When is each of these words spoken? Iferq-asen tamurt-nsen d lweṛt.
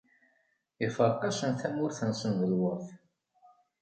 Iferq-asen 0.85 1.53
tamurt-nsen 1.61 2.31
d 2.39 2.41
lweṛt. 2.51 2.87